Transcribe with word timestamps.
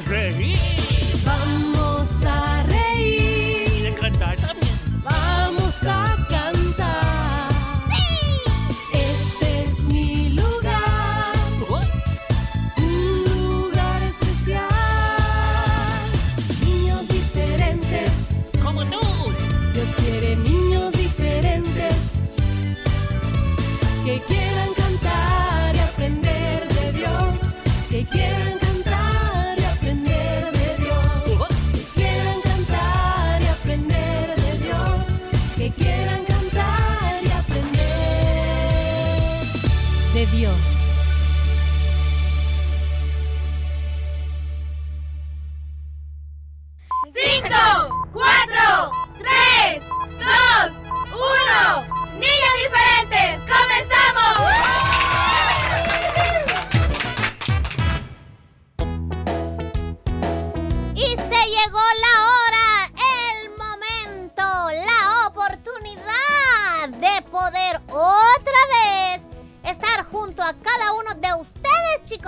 reír! 0.00 0.73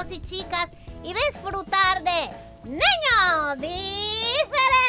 Y 0.05 0.21
chicas, 0.21 0.69
y 1.03 1.15
disfrutar 1.15 2.03
de 2.03 2.29
como 2.65 3.57
tú, 3.57 4.86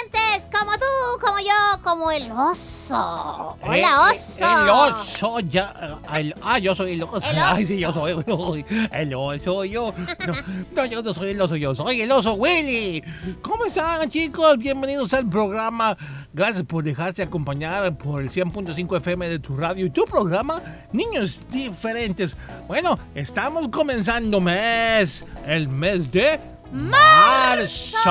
como 1.38 1.48
yo, 1.48 1.84
como 1.84 2.12
el 2.12 2.32
oso. 2.32 3.58
Hola, 3.62 3.78
Eh, 3.78 4.16
oso. 4.16 4.44
eh, 4.44 4.64
El 4.64 4.70
oso, 4.70 5.40
ya. 5.42 6.00
el- 6.16 6.36
ah, 6.42 6.58
yo 6.58 6.74
soy 6.74 6.94
el 6.94 7.04
oso. 7.04 7.18
El 7.18 7.38
Ay, 7.40 7.54
oso. 7.64 7.68
sí, 7.68 7.80
yo 7.80 7.94
soy 7.94 8.14
uy, 8.14 8.66
el 8.92 9.14
oso. 9.14 9.64
Yo. 9.66 9.94
No, 10.26 10.34
no, 10.76 10.86
yo 10.86 11.04
no 11.04 11.14
soy 11.14 11.32
el 11.32 11.42
oso, 11.42 11.56
yo 11.56 11.76
soy 11.76 12.02
el 12.02 12.12
oso 12.12 12.34
Willy. 12.34 13.04
¿Cómo 13.44 13.66
están, 13.66 14.10
chicos? 14.10 14.58
Bienvenidos 14.58 15.14
al 15.14 15.30
programa. 15.30 15.96
Gracias 16.34 16.64
por 16.64 16.84
dejarse 16.84 17.22
acompañar 17.24 17.96
por 17.98 18.22
el 18.22 18.30
100.5 18.32 18.98
FM 18.98 19.30
de 19.30 19.40
tu 19.40 19.56
radio 19.56 19.86
y 19.86 19.90
tu 19.92 20.06
programa 20.06 20.62
Niños 20.92 21.42
Diferentes. 21.52 22.36
Bueno, 22.68 22.98
estamos 23.16 23.68
comenzando 23.70 24.40
mes, 24.42 25.24
el 25.46 25.68
mes 25.68 26.12
de 26.12 26.40
marzo. 26.72 28.10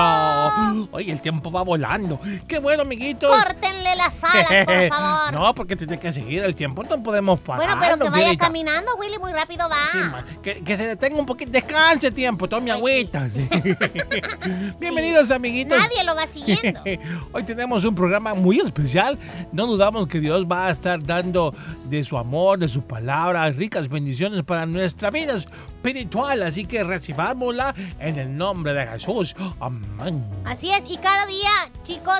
Oye, 0.91 1.11
el 1.11 1.21
tiempo 1.21 1.51
va 1.51 1.61
volando. 1.63 2.19
Qué 2.47 2.59
bueno, 2.59 2.83
amiguitos. 2.83 3.29
Córtenle 3.29 3.95
las 3.95 4.23
alas, 4.23 4.65
por 4.65 4.89
favor. 4.89 5.33
no, 5.33 5.53
porque 5.55 5.75
tiene 5.75 5.99
que 5.99 6.11
seguir 6.11 6.43
el 6.43 6.55
tiempo, 6.55 6.83
no 6.83 7.01
podemos 7.01 7.39
parar. 7.39 7.77
bueno, 7.77 7.97
pero 7.99 8.11
que 8.11 8.19
vaya 8.21 8.37
caminando, 8.37 8.95
Willy, 8.95 9.17
muy 9.19 9.31
rápido 9.33 9.69
va. 9.69 9.77
Sí, 9.91 9.97
ma, 9.97 10.25
que, 10.41 10.63
que 10.63 10.77
se 10.77 10.87
detenga 10.87 11.19
un 11.19 11.25
poquito, 11.25 11.51
descanse 11.51 12.11
tiempo, 12.11 12.47
tome 12.47 12.71
agüita. 12.71 13.29
sí. 13.29 13.47
Bienvenidos, 14.79 15.31
amiguitos. 15.31 15.77
Nadie 15.77 16.03
lo 16.03 16.15
va 16.15 16.27
siguiendo. 16.27 16.81
Hoy 17.31 17.43
tenemos 17.43 17.83
un 17.83 17.95
programa 17.95 18.33
muy 18.33 18.59
especial. 18.59 19.17
No 19.51 19.65
dudamos 19.67 20.07
que 20.07 20.19
Dios 20.19 20.45
va 20.45 20.67
a 20.67 20.71
estar 20.71 21.01
dando 21.03 21.53
de 21.85 22.03
su 22.03 22.17
amor, 22.17 22.59
de 22.59 22.67
su 22.69 22.81
palabra, 22.81 23.49
ricas 23.51 23.89
bendiciones 23.89 24.43
para 24.43 24.65
nuestra 24.65 25.09
vida 25.09 25.33
espiritual. 25.87 26.43
Así 26.43 26.65
que 26.65 26.83
recibámosla 26.83 27.73
en 27.99 28.17
el 28.19 28.37
nombre 28.37 28.73
de 28.73 28.85
Jesús. 28.87 29.35
Amén. 29.59 30.23
Así 30.45 30.71
es, 30.71 30.83
y 30.87 30.97
cada 30.97 31.25
día, 31.25 31.49
chicos, 31.83 32.19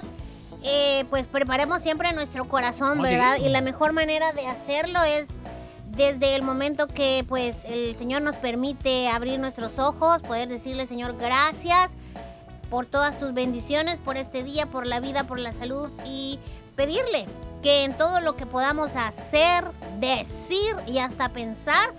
eh, 0.64 1.06
pues 1.10 1.28
preparemos 1.28 1.82
siempre 1.82 2.12
nuestro 2.14 2.46
corazón. 2.48 3.02
¿verdad? 3.02 3.38
Y 3.38 3.50
la 3.50 3.62
mejor 3.62 3.94
manera 3.94 4.32
de 4.34 4.48
hacerlo 4.48 5.04
es 5.04 5.26
desde 5.96 6.36
el 6.36 6.44
momento 6.44 6.88
que 6.88 7.26
pues 7.28 7.66
el 7.66 7.96
Señor 7.96 8.22
nos 8.22 8.36
permite 8.36 9.08
abrir 9.10 9.40
nuestros 9.40 9.80
ojos, 9.80 10.22
poder 10.22 10.48
decirle, 10.48 10.86
Señor, 10.86 11.18
gracias 11.18 11.92
por 12.70 12.86
todas 12.86 13.20
tus 13.20 13.34
bendiciones, 13.34 13.98
por 13.98 14.18
este 14.18 14.44
día, 14.44 14.68
por 14.68 14.86
la 14.86 15.00
vida, 15.00 15.24
por 15.24 15.40
la 15.40 15.54
salud 15.54 15.90
y 16.06 16.38
pedirle 16.76 17.26
que 17.64 17.84
en 17.86 17.98
todo 17.98 18.22
lo 18.22 18.36
que 18.36 18.46
podamos 18.46 18.96
hacer, 18.96 19.64
decir 20.00 20.76
y 20.86 21.00
hasta 21.00 21.30
pensar, 21.30 21.94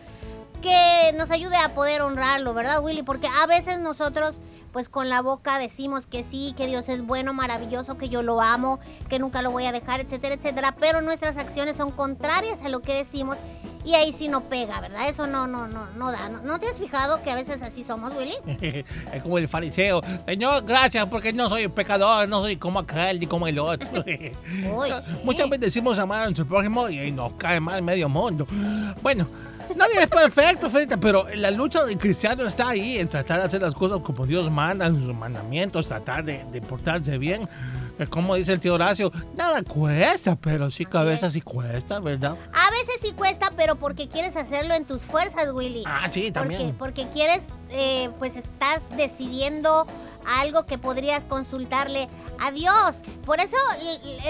que 0.60 1.12
nos 1.16 1.30
ayude 1.30 1.56
a 1.56 1.70
poder 1.70 2.02
honrarlo, 2.02 2.54
¿verdad, 2.54 2.82
Willy? 2.82 3.02
Porque 3.02 3.28
a 3.42 3.46
veces 3.46 3.78
nosotros, 3.78 4.34
pues 4.72 4.88
con 4.88 5.08
la 5.08 5.22
boca 5.22 5.58
decimos 5.58 6.06
que 6.06 6.22
sí, 6.22 6.54
que 6.56 6.66
Dios 6.66 6.88
es 6.88 7.06
bueno, 7.06 7.32
maravilloso, 7.32 7.96
que 7.98 8.08
yo 8.08 8.22
lo 8.22 8.40
amo, 8.40 8.80
que 9.08 9.18
nunca 9.18 9.42
lo 9.42 9.50
voy 9.50 9.64
a 9.66 9.72
dejar, 9.72 10.00
etcétera, 10.00 10.34
etcétera, 10.34 10.74
pero 10.78 11.00
nuestras 11.00 11.36
acciones 11.36 11.76
son 11.76 11.90
contrarias 11.90 12.60
a 12.62 12.68
lo 12.68 12.80
que 12.80 12.94
decimos 12.94 13.36
y 13.88 13.94
ahí 13.94 14.12
sí 14.12 14.28
no 14.28 14.42
pega, 14.42 14.82
¿verdad? 14.82 15.08
Eso 15.08 15.26
no, 15.26 15.46
no, 15.46 15.66
no, 15.66 15.86
no 15.96 16.12
da. 16.12 16.28
¿No, 16.28 16.42
¿No 16.42 16.58
te 16.60 16.68
has 16.68 16.76
fijado 16.76 17.22
que 17.22 17.30
a 17.30 17.34
veces 17.34 17.62
así 17.62 17.82
somos, 17.82 18.12
Willy? 18.14 18.34
es 19.14 19.22
como 19.22 19.38
el 19.38 19.48
fariseo. 19.48 20.02
Señor, 20.26 20.62
gracias 20.64 21.08
porque 21.08 21.32
no 21.32 21.48
soy 21.48 21.68
pecador, 21.68 22.28
no 22.28 22.42
soy 22.42 22.56
como 22.56 22.80
aquel 22.80 23.18
ni 23.18 23.26
como 23.26 23.46
el 23.46 23.58
otro. 23.58 23.88
Uy, 24.06 24.88
sí. 24.88 25.12
Muchas 25.24 25.48
veces 25.48 25.60
decimos 25.60 25.98
amar 25.98 26.20
a 26.20 26.24
nuestro 26.24 26.44
prójimo 26.44 26.90
y 26.90 27.10
nos 27.12 27.32
cae 27.34 27.60
mal 27.60 27.80
medio 27.80 28.10
mundo. 28.10 28.46
Bueno, 29.00 29.26
nadie 29.74 30.00
es 30.00 30.06
perfecto, 30.06 30.68
Fedita, 30.68 30.98
pero 30.98 31.26
la 31.34 31.50
lucha 31.50 31.82
del 31.84 31.96
cristiano 31.96 32.46
está 32.46 32.68
ahí 32.68 32.98
en 32.98 33.08
tratar 33.08 33.40
de 33.40 33.46
hacer 33.46 33.62
las 33.62 33.74
cosas 33.74 34.00
como 34.00 34.26
Dios 34.26 34.50
manda, 34.50 34.84
en 34.84 35.02
sus 35.02 35.16
mandamientos, 35.16 35.86
tratar 35.88 36.26
de, 36.26 36.44
de 36.52 36.60
portarse 36.60 37.16
bien. 37.16 37.48
Es 37.98 38.08
como 38.08 38.36
dice 38.36 38.52
el 38.52 38.60
tío 38.60 38.74
Horacio, 38.74 39.12
nada 39.36 39.62
cuesta, 39.62 40.36
pero 40.36 40.70
sí 40.70 40.86
que 40.86 40.96
a 40.96 41.02
veces 41.02 41.24
es. 41.24 41.32
sí 41.32 41.40
cuesta, 41.40 41.98
¿verdad? 41.98 42.36
A 42.52 42.70
veces 42.70 42.96
sí 43.02 43.12
cuesta, 43.12 43.52
pero 43.56 43.76
porque 43.76 44.08
quieres 44.08 44.36
hacerlo 44.36 44.74
en 44.74 44.84
tus 44.84 45.02
fuerzas, 45.02 45.50
Willy. 45.52 45.82
Ah, 45.86 46.08
sí, 46.08 46.30
también. 46.30 46.74
Porque, 46.76 47.02
porque 47.02 47.12
quieres, 47.12 47.44
eh, 47.70 48.10
pues 48.18 48.36
estás 48.36 48.82
decidiendo 48.96 49.86
algo 50.28 50.66
que 50.66 50.78
podrías 50.78 51.24
consultarle 51.24 52.08
a 52.40 52.50
Dios. 52.50 52.96
Por 53.24 53.40
eso 53.40 53.56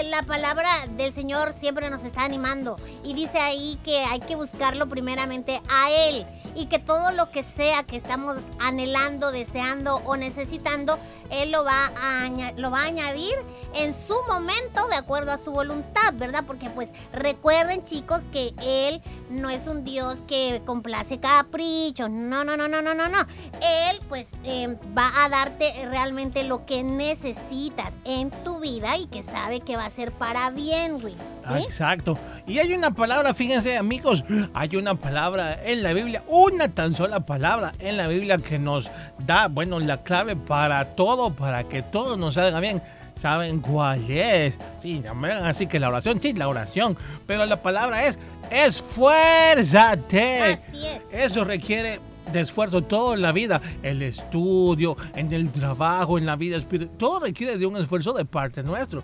la 0.05 0.23
palabra 0.23 0.69
del 0.97 1.13
Señor 1.13 1.53
siempre 1.53 1.89
nos 1.89 2.03
está 2.03 2.23
animando. 2.23 2.77
Y 3.03 3.13
dice 3.13 3.39
ahí 3.39 3.77
que 3.83 3.99
hay 3.99 4.19
que 4.19 4.35
buscarlo 4.35 4.87
primeramente 4.87 5.61
a 5.69 5.91
Él. 5.91 6.25
Y 6.55 6.65
que 6.65 6.79
todo 6.79 7.11
lo 7.11 7.29
que 7.29 7.43
sea 7.43 7.83
que 7.83 7.95
estamos 7.95 8.37
anhelando, 8.59 9.31
deseando 9.31 9.97
o 10.05 10.17
necesitando, 10.17 10.97
Él 11.31 11.51
lo 11.51 11.63
va 11.63 11.91
a, 12.01 12.29
lo 12.57 12.71
va 12.71 12.81
a 12.81 12.85
añadir 12.85 13.35
en 13.73 13.93
su 13.93 14.15
momento 14.27 14.87
de 14.87 14.95
acuerdo 14.95 15.31
a 15.31 15.37
su 15.37 15.51
voluntad, 15.51 16.13
¿verdad? 16.13 16.43
Porque 16.45 16.69
pues 16.69 16.89
recuerden 17.13 17.83
chicos 17.83 18.21
que 18.31 18.53
Él 18.61 19.01
no 19.29 19.49
es 19.49 19.67
un 19.67 19.83
Dios 19.83 20.17
que 20.27 20.61
complace 20.65 21.19
caprichos, 21.19 22.09
no, 22.09 22.43
no, 22.43 22.57
no, 22.57 22.67
no, 22.67 22.81
no, 22.81 22.93
no, 22.93 23.07
no. 23.07 23.19
Él 23.61 23.99
pues 24.07 24.29
eh, 24.43 24.75
va 24.97 25.11
a 25.23 25.29
darte 25.29 25.73
realmente 25.87 26.43
lo 26.43 26.65
que 26.65 26.83
necesitas 26.83 27.95
en 28.05 28.31
tu 28.43 28.59
vida 28.59 28.97
y 28.97 29.05
que 29.07 29.23
sabe 29.23 29.61
que 29.61 29.75
va 29.77 29.85
a 29.85 29.91
ser 29.91 30.11
para 30.11 30.49
bien, 30.49 30.99
güey. 30.99 31.15
Exacto. 31.57 32.17
Y 32.47 32.59
hay 32.59 32.73
una 32.73 32.91
palabra, 32.91 33.33
fíjense 33.33 33.77
amigos, 33.77 34.23
hay 34.53 34.75
una 34.75 34.95
palabra 34.95 35.57
en 35.63 35.83
la 35.83 35.93
Biblia, 35.93 36.23
una 36.27 36.69
tan 36.69 36.95
sola 36.95 37.21
palabra 37.21 37.73
en 37.79 37.97
la 37.97 38.07
Biblia 38.07 38.37
que 38.37 38.59
nos 38.59 38.91
da, 39.19 39.47
bueno, 39.47 39.79
la 39.79 40.03
clave 40.03 40.35
para 40.35 40.95
todo, 40.95 41.18
para 41.35 41.63
que 41.65 41.81
todo 41.81 42.17
nos 42.17 42.35
salga 42.35 42.59
bien. 42.59 42.81
¿Saben 43.15 43.59
cuál 43.59 44.09
es? 44.09 44.57
Sí, 44.81 45.03
así 45.43 45.67
que 45.67 45.77
la 45.77 45.89
oración, 45.89 46.21
sí, 46.21 46.31
la 46.31 46.47
oración. 46.47 46.97
Pero 47.27 47.45
la 47.45 47.61
palabra 47.61 48.05
es 48.05 48.17
esfuérzate. 48.49 50.41
Así 50.53 50.85
es. 50.85 51.13
Eso 51.13 51.43
requiere 51.43 51.99
de 52.31 52.41
esfuerzo 52.41 52.81
todo 52.81 53.13
en 53.13 53.21
la 53.21 53.31
vida, 53.31 53.61
el 53.83 54.01
estudio, 54.01 54.95
en 55.15 55.33
el 55.33 55.51
trabajo, 55.51 56.17
en 56.17 56.25
la 56.25 56.35
vida 56.35 56.57
espiritual, 56.57 56.97
todo 56.97 57.19
requiere 57.21 57.57
de 57.57 57.65
un 57.65 57.77
esfuerzo 57.77 58.13
de 58.13 58.25
parte 58.25 58.63
nuestro. 58.63 59.03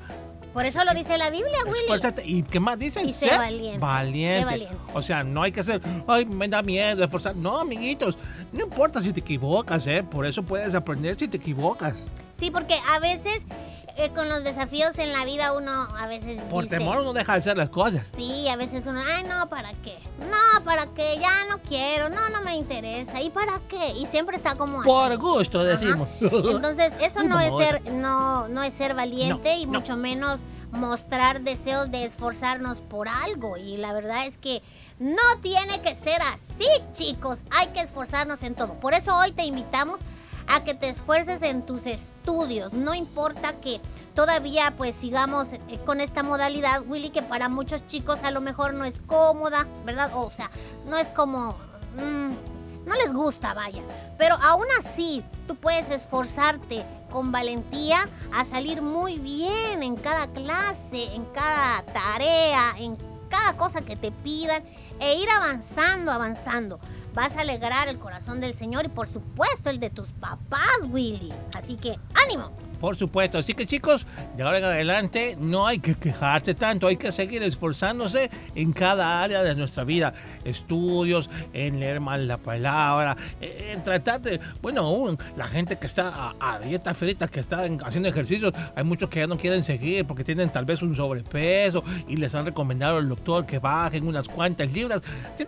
Por 0.56 0.66
eso 0.66 0.86
lo 0.86 0.94
dice 0.94 1.18
la 1.18 1.30
Biblia, 1.30 1.58
Willy. 1.66 1.80
Esfuérzate. 1.82 2.26
¿Y 2.26 2.42
qué 2.42 2.62
más 2.62 2.80
dicen? 2.80 3.06
Y 3.06 3.12
sé 3.12 3.28
valiente. 3.28 3.78
Valiente. 3.78 4.40
Sé 4.40 4.46
valiente. 4.46 4.78
O 4.94 5.02
sea, 5.02 5.22
no 5.22 5.44
hay 5.44 5.52
que 5.52 5.62
ser, 5.62 5.82
ay, 6.08 6.26
me 6.26 6.48
da 6.48 6.64
miedo 6.64 7.04
esforzar. 7.04 7.36
No, 7.36 7.60
amiguitos, 7.60 8.18
no 8.54 8.64
importa 8.64 9.02
si 9.02 9.12
te 9.12 9.20
equivocas, 9.20 9.86
¿eh? 9.86 10.02
Por 10.10 10.26
eso 10.26 10.44
puedes 10.44 10.74
aprender 10.74 11.20
si 11.20 11.28
te 11.28 11.36
equivocas. 11.36 12.06
Sí, 12.40 12.52
porque 12.52 12.80
a 12.90 13.00
veces 13.00 13.44
eh, 13.98 14.10
con 14.10 14.28
los 14.30 14.44
desafíos 14.44 14.98
en 15.00 15.14
la 15.14 15.24
vida 15.26 15.54
uno 15.54 15.72
a 15.72 16.08
veces 16.08 16.42
Por 16.50 16.66
dice, 16.66 16.78
temor 16.78 16.98
uno 17.00 17.14
deja 17.14 17.34
de 17.34 17.40
hacer 17.40 17.58
las 17.58 17.70
cosas. 17.70 18.04
Sí, 18.16 18.48
a 18.50 18.56
veces 18.56 18.86
uno, 18.86 19.02
ay, 19.06 19.24
no, 19.24 19.48
¿para 19.50 19.72
qué? 19.84 19.98
No, 20.20 20.64
¿para 20.64 20.88
qué? 20.88 21.18
Ya 21.20 21.46
no 21.50 21.60
quiero, 21.60 22.10
no, 22.10 22.30
no 22.30 22.42
me 22.42 22.56
interesa. 22.56 23.22
¿Y 23.22 23.30
para 23.30 23.60
qué? 23.70 23.92
Y 23.92 24.06
siempre 24.08 24.38
está 24.38 24.56
como 24.56 24.82
así. 24.82 24.90
Por 24.90 25.18
gusto, 25.18 25.60
Ajá. 25.60 25.70
decimos. 25.70 26.08
Entonces, 26.22 26.92
eso 27.02 27.24
no 27.24 27.40
es 27.40 27.54
ser, 27.56 27.82
no, 27.92 28.48
no 28.50 28.64
es 28.64 28.74
ser 28.74 28.94
valiente 28.96 29.56
No, 29.56 29.62
y 29.62 29.66
no. 29.66 29.80
mucho 29.80 29.96
menos 29.96 30.40
mostrar 30.72 31.42
deseos 31.42 31.90
de 31.90 32.04
esforzarnos 32.06 32.82
por 32.82 33.08
algo. 33.08 33.56
Y 33.58 33.78
la 33.78 33.94
verdad 33.94 34.26
es 34.26 34.38
que 34.38 34.62
no 35.00 35.22
tiene 35.42 35.82
que 35.82 35.96
ser 35.96 36.22
así, 36.34 36.68
chicos. 36.92 37.40
Hay 37.52 37.68
que 37.68 37.82
esforzarnos 37.82 38.44
en 38.44 38.56
todo. 38.56 38.74
Por 38.76 38.94
eso 38.94 39.16
hoy 39.18 39.32
te 39.32 39.46
invitamos 39.46 40.00
a 40.02 40.04
que 40.64 40.74
te 40.74 40.90
esfuerces 40.90 41.42
en 41.42 41.66
tus 41.66 41.86
estudios. 41.86 42.74
No 42.74 42.94
importa 42.94 43.54
que 43.62 43.80
todavía 44.14 44.74
pues 44.78 44.96
sigamos 44.96 45.54
eh, 45.54 45.60
con 45.86 46.02
esta 46.02 46.24
modalidad, 46.24 46.84
Willy, 46.88 47.10
que 47.10 47.22
para 47.22 47.50
muchos 47.50 47.86
chicos 47.88 48.20
a 48.24 48.32
lo 48.32 48.42
mejor 48.42 48.74
no 48.74 48.86
es 48.86 49.00
cómoda, 49.06 49.66
¿verdad? 49.86 50.12
O 50.16 50.32
sea, 50.32 50.50
no 50.90 50.98
es 50.98 51.08
como... 51.10 51.56
mm, 51.98 52.32
no 52.86 52.96
les 52.96 53.14
gusta, 53.14 53.54
vaya. 53.54 53.82
Pero 54.18 54.36
aún 54.42 54.68
así, 54.80 55.24
tú 55.48 55.56
puedes 55.56 55.90
esforzarte 55.90 56.84
con 57.12 57.32
valentía 57.32 58.08
a 58.34 58.46
salir 58.46 58.82
muy 58.82 59.18
bien 59.18 59.82
en 59.82 59.96
cada 59.96 60.28
clase, 60.28 61.14
en 61.16 61.26
cada 61.26 61.84
tarea, 61.94 62.76
en 62.78 62.98
cada 63.30 63.58
cosa 63.58 63.82
que 63.82 63.96
te 63.96 64.12
pidan 64.12 64.64
e 65.00 65.16
ir 65.16 65.30
avanzando, 65.30 66.12
avanzando. 66.12 66.80
Vas 67.16 67.38
a 67.38 67.42
alegrar 67.42 67.88
el 67.88 67.98
corazón 67.98 68.42
del 68.42 68.54
Señor 68.54 68.86
y 68.86 68.90
por 68.90 69.08
supuesto 69.08 69.70
el 69.70 69.80
de 69.80 69.90
tus 69.90 70.12
papás, 70.12 70.80
Willy. 70.90 71.34
Así 71.56 71.78
que 71.78 71.98
ánimo. 72.14 72.52
Por 72.86 72.96
supuesto. 72.98 73.40
Así 73.40 73.56
que 73.56 73.66
chicos, 73.66 74.06
de 74.38 74.44
ahora 74.44 74.60
en 74.60 74.64
adelante 74.66 75.36
no 75.40 75.66
hay 75.66 75.80
que 75.80 75.96
quejarse 75.96 76.54
tanto, 76.54 76.86
hay 76.86 76.98
que 76.98 77.12
seguir 77.12 77.42
esforzándose 77.42 78.30
en 78.54 78.74
cada 78.74 79.24
área 79.24 79.42
de 79.42 79.56
nuestra 79.56 79.84
vida. 79.84 80.14
Estudios, 80.44 81.32
en 81.52 81.80
leer 81.80 82.00
más 82.00 82.20
la 82.20 82.38
palabra, 82.38 83.18
eh, 83.42 83.72
en 83.74 83.84
tratar 83.84 84.22
de, 84.22 84.40
bueno, 84.62 84.82
aún 84.82 85.18
la 85.36 85.48
gente 85.48 85.78
que 85.80 85.88
está 85.88 86.10
a, 86.40 86.54
a 86.54 86.60
dieta 86.60 86.94
frita, 86.94 87.28
que 87.28 87.40
está 87.40 87.66
en- 87.66 87.84
haciendo 87.84 88.08
ejercicios, 88.08 88.54
hay 88.76 88.84
muchos 88.84 89.10
que 89.10 89.22
ya 89.22 89.26
no 89.26 89.36
quieren 89.36 89.64
seguir 89.64 90.06
porque 90.06 90.24
tienen 90.24 90.50
tal 90.52 90.66
vez 90.66 90.84
un 90.84 90.94
sobrepeso 90.94 91.84
y 92.08 92.18
les 92.18 92.36
han 92.36 92.46
recomendado 92.46 92.98
al 92.98 93.10
doctor 93.10 93.48
que 93.48 93.58
bajen 93.58 94.08
unas 94.08 94.28
cuantas 94.30 94.72
libras. 94.72 95.02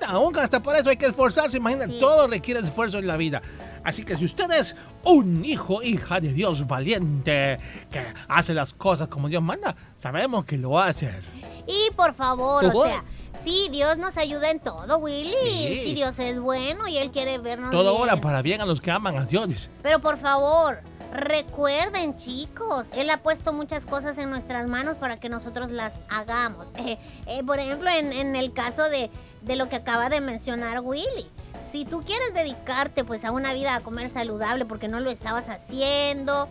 Aún 0.08 0.36
hasta 0.40 0.60
para 0.64 0.80
eso 0.80 0.90
hay 0.90 0.98
que 0.98 1.06
esforzarse, 1.06 1.58
imagínate, 1.58 1.94
Sí. 1.94 2.00
todo 2.00 2.28
requiere 2.28 2.62
esfuerzo 2.62 2.98
en 2.98 3.06
la 3.06 3.16
vida. 3.16 3.44
Así 3.84 4.04
que 4.04 4.16
si 4.16 4.26
usted 4.26 4.50
es 4.52 4.76
un 5.04 5.44
hijo, 5.46 5.82
hija 5.84 6.20
de 6.20 6.34
Dios 6.34 6.68
valiente, 6.68 7.60
que 7.92 8.02
hace 8.28 8.54
las 8.54 8.74
cosas 8.74 9.08
como 9.08 9.28
Dios 9.30 9.42
manda, 9.44 9.76
sabemos 9.96 10.46
que 10.46 10.58
lo 10.58 10.72
va 10.72 10.86
a 10.86 10.90
hacer. 10.90 11.24
Y 11.68 11.92
por 11.96 12.14
favor, 12.14 12.66
o 12.66 12.86
sea, 12.86 13.04
sí, 13.44 13.68
Dios 13.72 13.98
nos 13.98 14.18
ayuda 14.18 14.50
en 14.52 14.60
todo, 14.60 14.98
Willy. 15.00 15.34
Sí. 15.44 15.82
Sí, 15.86 15.94
Dios 15.96 16.18
es 16.20 16.40
bueno 16.40 16.88
y 16.88 16.98
Él 16.98 17.12
quiere 17.12 17.38
vernos 17.40 17.72
Todo 17.72 17.92
bien. 17.92 18.04
obra 18.04 18.18
para 18.22 18.42
bien 18.42 18.62
a 18.62 18.66
los 18.66 18.80
que 18.82 18.92
aman 18.92 19.18
a 19.18 19.26
Dios. 19.26 19.70
Pero 19.84 20.00
por 20.00 20.18
favor, 20.18 20.80
recuerden 21.12 22.16
chicos, 22.18 22.86
Él 22.94 23.10
ha 23.10 23.18
puesto 23.22 23.54
muchas 23.54 23.86
cosas 23.86 24.18
en 24.18 24.30
nuestras 24.30 24.68
manos 24.68 24.98
para 24.98 25.18
que 25.20 25.30
nosotros 25.30 25.70
las 25.72 25.94
hagamos. 26.10 26.68
Eh, 26.78 26.98
eh, 27.26 27.44
por 27.44 27.60
ejemplo, 27.60 27.90
en, 27.90 28.14
en 28.14 28.36
el 28.36 28.54
caso 28.54 28.84
de, 28.90 29.10
de 29.42 29.56
lo 29.58 29.68
que 29.68 29.76
acaba 29.76 30.10
de 30.10 30.22
mencionar 30.22 30.80
Willy. 30.82 31.30
Si 31.72 31.86
tú 31.86 32.02
quieres 32.04 32.34
dedicarte 32.34 33.04
pues 33.04 33.26
a 33.26 33.32
una 33.32 33.54
vida 33.54 33.76
a 33.76 33.80
comer 33.82 34.10
saludable 34.10 34.66
porque 34.66 34.88
no 34.88 35.00
lo 35.00 35.10
estabas 35.10 35.50
haciendo 35.50 36.48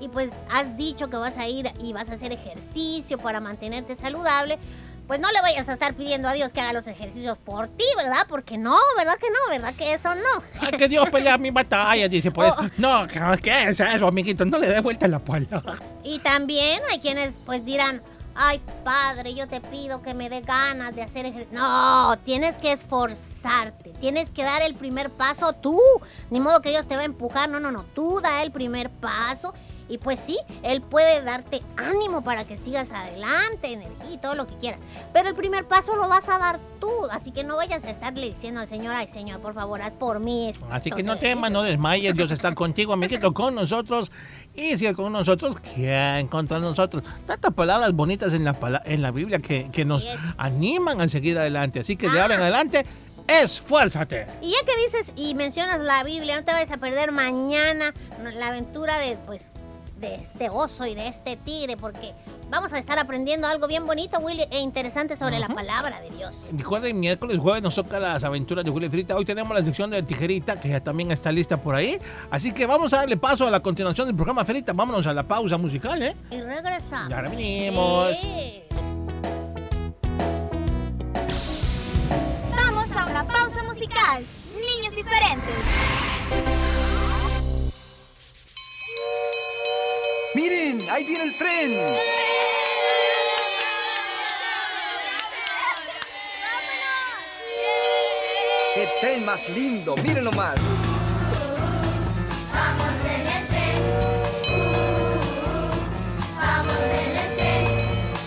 y 0.00 0.08
pues 0.08 0.30
has 0.50 0.76
dicho 0.76 1.10
que 1.10 1.16
vas 1.16 1.36
a 1.38 1.48
ir 1.48 1.72
y 1.80 1.92
vas 1.92 2.08
a 2.08 2.14
hacer 2.14 2.32
ejercicio 2.32 3.18
para 3.18 3.40
mantenerte 3.40 3.96
saludable, 3.96 4.58
pues 5.06 5.18
no 5.18 5.30
le 5.32 5.40
vayas 5.42 5.68
a 5.68 5.72
estar 5.72 5.94
pidiendo 5.94 6.28
a 6.28 6.32
Dios 6.34 6.52
que 6.52 6.60
haga 6.60 6.72
los 6.72 6.86
ejercicios 6.86 7.36
por 7.36 7.66
ti, 7.66 7.84
¿verdad? 7.96 8.26
Porque 8.28 8.56
no, 8.56 8.76
¿verdad 8.96 9.16
que 9.18 9.26
no? 9.28 9.36
¿Verdad 9.50 9.74
que 9.74 9.92
eso 9.94 10.14
no? 10.14 10.42
Ah, 10.60 10.70
que 10.70 10.86
Dios 10.88 11.10
pelea 11.10 11.36
mi 11.36 11.50
batalla, 11.50 12.08
dice 12.08 12.30
Oh. 12.36 12.44
eso. 12.44 12.70
No, 12.78 13.06
¿qué 13.42 13.64
es 13.68 13.80
eso, 13.80 14.06
amiguito? 14.06 14.44
No 14.44 14.56
le 14.58 14.68
dé 14.68 14.80
vuelta 14.80 15.08
la 15.08 15.18
palabra. 15.18 15.74
Y 16.04 16.20
también 16.20 16.80
hay 16.88 17.00
quienes 17.00 17.32
pues 17.44 17.64
dirán, 17.64 18.00
ay 18.34 18.60
padre, 18.84 19.34
yo 19.34 19.48
te 19.48 19.60
pido 19.60 20.02
que 20.02 20.14
me 20.14 20.28
dé 20.28 20.40
ganas 20.40 20.94
de 20.94 21.02
hacer 21.02 21.26
ejercicio. 21.26 21.58
No, 21.58 22.16
tienes 22.24 22.56
que 22.56 22.72
esforzarte, 22.72 23.90
tienes 24.00 24.30
que 24.30 24.44
dar 24.44 24.62
el 24.62 24.74
primer 24.74 25.10
paso 25.10 25.52
tú. 25.52 25.80
Ni 26.30 26.40
modo 26.40 26.62
que 26.62 26.70
Dios 26.70 26.86
te 26.86 26.96
va 26.96 27.02
a 27.02 27.06
empujar, 27.06 27.48
no, 27.48 27.60
no, 27.60 27.70
no, 27.70 27.84
tú 27.84 28.20
da 28.20 28.42
el 28.42 28.52
primer 28.52 28.90
paso. 28.90 29.54
Y 29.90 29.98
pues 29.98 30.20
sí, 30.20 30.38
Él 30.62 30.80
puede 30.80 31.22
darte 31.22 31.60
ánimo 31.76 32.22
para 32.22 32.44
que 32.44 32.56
sigas 32.56 32.90
adelante, 32.92 33.72
energía 33.72 34.12
y 34.12 34.18
todo 34.18 34.36
lo 34.36 34.46
que 34.46 34.56
quieras. 34.58 34.78
Pero 35.12 35.28
el 35.28 35.34
primer 35.34 35.66
paso 35.66 35.96
lo 35.96 36.06
vas 36.08 36.28
a 36.28 36.38
dar 36.38 36.60
tú. 36.78 36.88
Así 37.10 37.32
que 37.32 37.42
no 37.44 37.56
vayas 37.56 37.84
a 37.84 37.90
estarle 37.90 38.28
diciendo 38.30 38.60
al 38.60 38.68
Señor, 38.68 38.94
ay 38.96 39.08
Señor, 39.08 39.40
por 39.40 39.52
favor, 39.52 39.82
haz 39.82 39.92
por 39.94 40.20
mí. 40.20 40.52
Así 40.70 40.90
que 40.90 41.02
no 41.02 41.14
ejercicios". 41.14 41.20
temas, 41.20 41.50
no 41.50 41.62
desmayes, 41.62 42.14
Dios 42.14 42.30
está 42.30 42.54
contigo, 42.54 42.92
amiguito, 42.92 43.34
con 43.34 43.54
nosotros. 43.56 44.12
Y 44.54 44.76
si 44.78 44.86
Él 44.86 44.94
con 44.94 45.12
nosotros, 45.12 45.56
¿quién 45.74 46.28
contra 46.28 46.58
nosotros? 46.60 47.02
Tantas 47.26 47.52
palabras 47.52 47.92
bonitas 47.92 48.32
en 48.32 48.44
la, 48.44 48.56
en 48.84 49.02
la 49.02 49.10
Biblia 49.10 49.40
que, 49.40 49.70
que 49.72 49.84
nos 49.84 50.06
animan 50.38 51.00
a 51.00 51.08
seguir 51.08 51.36
adelante. 51.36 51.80
Así 51.80 51.96
que 51.96 52.08
de 52.08 52.20
ahora 52.20 52.34
en 52.36 52.40
Ah. 52.40 52.44
adelante, 52.44 52.86
esfuérzate. 53.28 54.26
Y 54.42 54.50
ya 54.50 54.58
que 54.66 54.72
dices 54.98 55.12
y 55.16 55.34
mencionas 55.34 55.80
la 55.80 56.02
Biblia, 56.04 56.36
no 56.36 56.44
te 56.44 56.52
vayas 56.52 56.70
a 56.70 56.76
perder 56.78 57.12
mañana 57.12 57.94
la 58.34 58.48
aventura 58.48 58.98
de 58.98 59.16
pues 59.26 59.52
de 60.00 60.14
este 60.14 60.48
oso 60.48 60.86
y 60.86 60.94
de 60.94 61.08
este 61.08 61.36
tigre, 61.36 61.76
porque 61.76 62.14
vamos 62.48 62.72
a 62.72 62.78
estar 62.78 62.98
aprendiendo 62.98 63.46
algo 63.46 63.66
bien 63.66 63.86
bonito, 63.86 64.18
Willy, 64.18 64.46
e 64.50 64.60
interesante 64.60 65.16
sobre 65.16 65.38
la 65.38 65.48
palabra 65.48 66.00
de 66.00 66.10
Dios. 66.10 66.34
Recuerden, 66.52 66.98
miércoles, 66.98 67.38
jueves 67.38 67.62
nos 67.62 67.74
toca 67.74 68.00
las 68.00 68.24
aventuras 68.24 68.64
de 68.64 68.70
Willy 68.70 68.88
Frita. 68.88 69.16
Hoy 69.16 69.24
tenemos 69.24 69.56
la 69.56 69.62
sección 69.62 69.90
de 69.90 70.02
tijerita, 70.02 70.58
que 70.58 70.70
ya 70.70 70.80
también 70.80 71.10
está 71.12 71.30
lista 71.30 71.58
por 71.58 71.74
ahí. 71.74 71.98
Así 72.30 72.52
que 72.52 72.66
vamos 72.66 72.92
a 72.94 72.98
darle 72.98 73.16
paso 73.16 73.46
a 73.46 73.50
la 73.50 73.60
continuación 73.60 74.06
del 74.06 74.16
programa 74.16 74.44
Frita. 74.44 74.72
Vámonos 74.72 75.06
a 75.06 75.12
la 75.12 75.22
pausa 75.22 75.58
musical, 75.58 76.02
¿eh? 76.02 76.16
Y 76.30 76.40
regresamos. 76.40 77.10
Ya 77.10 77.20
venimos. 77.22 78.16
Sí. 78.20 78.62
Vamos 82.56 82.90
a 82.96 83.04
una 83.04 83.24
pausa 83.26 83.62
musical. 83.64 84.24
Niños 84.54 84.96
diferentes. 84.96 85.89
Ahí 90.90 91.04
viene 91.04 91.24
el 91.24 91.34
tren. 91.36 91.70
¡Qué 98.74 98.88
tren 99.00 99.24
más 99.24 99.48
lindo! 99.50 99.96
Miren 99.96 100.24
nomás. 100.24 100.56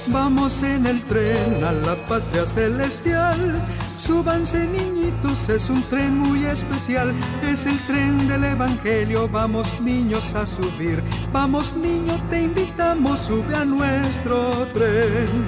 Vamos 0.07 0.61
en 0.61 0.85
el 0.85 1.01
tren 1.03 1.63
a 1.63 1.71
la 1.71 1.95
patria 1.95 2.45
celestial. 2.45 3.61
Súbanse 4.05 4.67
niñitos, 4.67 5.47
es 5.47 5.69
un 5.69 5.81
tren 5.83 6.17
muy 6.17 6.43
especial. 6.45 7.15
Es 7.41 7.65
el 7.65 7.77
tren 7.87 8.27
del 8.27 8.43
Evangelio, 8.43 9.29
vamos 9.29 9.79
niños 9.79 10.35
a 10.35 10.45
subir. 10.45 11.01
Vamos 11.31 11.73
niño, 11.77 12.21
te 12.29 12.41
invitamos, 12.41 13.21
sube 13.21 13.55
a 13.55 13.63
nuestro 13.63 14.67
tren. 14.73 15.47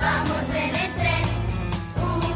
Vamos 0.00 0.44
en 0.52 0.74
el 0.74 0.94
tren. 0.96 1.24
Uh, 2.02 2.28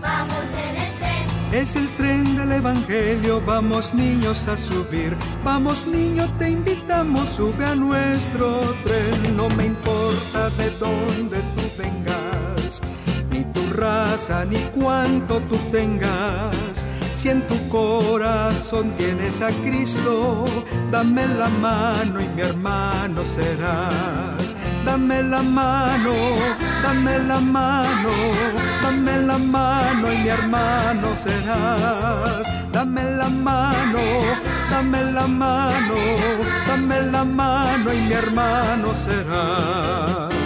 vamos 0.00 0.46
en 0.68 0.76
el 0.76 0.98
tren. 1.00 1.26
Es 1.52 1.74
el 1.74 1.88
tren 1.96 2.36
del 2.36 2.52
Evangelio, 2.52 3.42
vamos 3.44 3.92
niños 3.92 4.46
a 4.46 4.56
subir. 4.56 5.16
Vamos 5.42 5.84
niño, 5.84 6.32
te 6.38 6.50
invitamos, 6.50 7.28
sube 7.28 7.64
a 7.64 7.74
nuestro 7.74 8.60
tren. 8.84 9.36
No 9.36 9.48
me 9.48 9.66
importa 9.66 10.48
de 10.50 10.70
dónde 10.78 11.38
tú 11.56 11.62
vengas, 11.76 12.25
tu 13.56 13.72
raza, 13.72 14.44
ni 14.44 14.60
cuánto 14.76 15.40
tú 15.40 15.56
tengas. 15.72 16.84
Si 17.14 17.30
en 17.30 17.40
tu 17.48 17.56
corazón 17.68 18.92
tienes 18.98 19.40
a 19.40 19.50
Cristo, 19.64 20.44
dame 20.90 21.26
la 21.26 21.48
mano 21.48 22.20
y 22.20 22.28
mi 22.28 22.42
hermano 22.42 23.24
serás. 23.24 24.54
Dame 24.84 25.22
la 25.22 25.42
mano, 25.42 26.14
dame 26.82 27.18
la 27.30 27.40
mano, 27.40 28.12
dame 28.82 29.14
la 29.22 29.38
mano 29.38 30.12
y 30.12 30.18
mi 30.18 30.28
hermano 30.28 31.16
serás. 31.16 32.46
Dame 32.72 33.02
la 33.20 33.28
mano, 33.30 34.02
dame 34.70 35.00
la 35.16 35.26
mano, 35.26 35.96
dame 36.68 37.02
la 37.10 37.24
mano 37.24 37.92
y 37.94 38.00
mi 38.08 38.12
hermano 38.12 38.92
serás. 38.94 40.45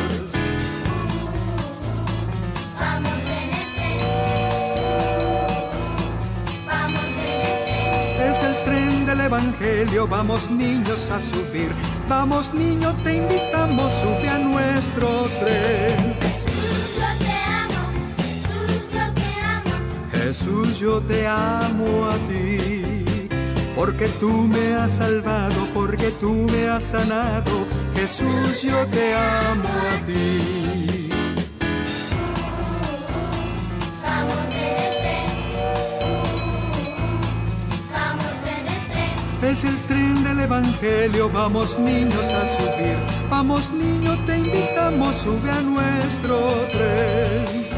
Evangelio, 9.25 10.07
vamos 10.07 10.51
niños 10.51 11.11
a 11.11 11.21
subir. 11.21 11.73
Vamos 12.09 12.53
niño, 12.55 12.95
te 13.05 13.17
invitamos, 13.17 13.93
sube 13.93 14.29
a 14.29 14.39
nuestro 14.39 15.09
tren. 15.41 16.17
Jesús, 20.13 20.79
yo 20.79 21.01
te 21.01 21.27
amo 21.27 22.07
a 22.07 22.15
ti, 22.29 23.29
porque 23.75 24.07
tú 24.21 24.47
me 24.47 24.75
has 24.75 24.93
salvado, 24.93 25.67
porque 25.75 26.11
tú 26.21 26.47
me 26.53 26.69
has 26.69 26.85
sanado. 26.85 27.67
Jesús, 27.97 28.63
yo 28.63 28.87
te 28.87 29.15
amo 29.15 29.69
a 29.69 30.07
ti. 30.07 30.90
Es 39.51 39.65
el 39.65 39.77
tren 39.89 40.23
del 40.23 40.39
Evangelio, 40.39 41.29
vamos 41.29 41.77
niños 41.77 42.25
a 42.25 42.47
subir. 42.57 42.97
Vamos 43.29 43.69
niño, 43.73 44.17
te 44.25 44.37
invitamos, 44.37 45.17
sube 45.17 45.51
a 45.51 45.61
nuestro 45.61 46.39
tren. 46.69 47.70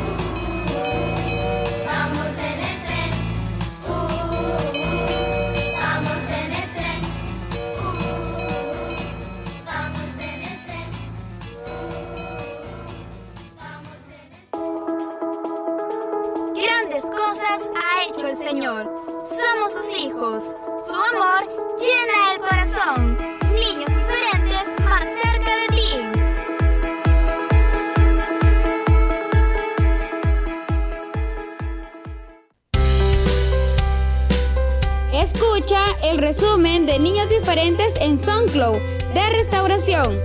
Escucha 35.23 35.85
el 36.03 36.19
resumen 36.19 36.85
de 36.85 36.99
Niños 36.99 37.29
Diferentes 37.29 37.95
en 38.01 38.19
SoundCloud 38.19 38.79
de 39.15 39.31
Restauración. 39.31 40.19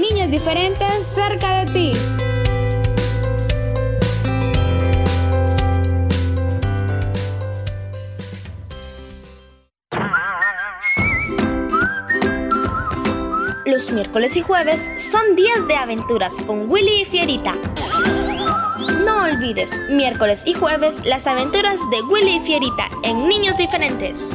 Niños 0.00 0.28
Diferentes 0.28 0.92
cerca 1.14 1.64
de 1.64 1.72
ti. 1.72 1.92
Los 13.66 13.92
miércoles 13.92 14.36
y 14.36 14.42
jueves 14.42 14.90
son 14.96 15.36
días 15.36 15.68
de 15.68 15.76
aventuras 15.76 16.34
con 16.44 16.68
Willy 16.68 17.02
y 17.02 17.04
Fierita. 17.04 17.54
No 18.98 19.22
olvides, 19.22 19.70
miércoles 19.88 20.42
y 20.44 20.54
jueves, 20.54 21.00
las 21.04 21.26
aventuras 21.26 21.78
de 21.90 22.02
Willy 22.02 22.36
y 22.36 22.40
Fierita 22.40 22.90
en 23.04 23.28
Niños 23.28 23.56
Diferentes. 23.56 24.30